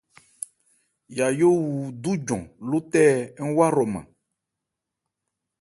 [1.17, 3.07] Yajó wu dújɔn lótɛɛ
[3.45, 4.05] ń wa hrɔman.